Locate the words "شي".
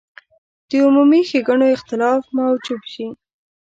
2.91-3.07